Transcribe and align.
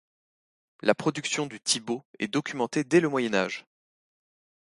La 0.81 0.95
production 0.95 1.45
du 1.45 1.59
tybo 1.59 2.01
est 2.17 2.27
documentée 2.27 2.83
dès 2.83 3.01
le 3.01 3.07
Moyen 3.07 3.35
Âge. 3.35 3.67